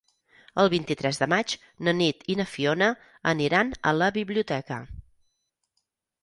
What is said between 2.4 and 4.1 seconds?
Fiona aniran a la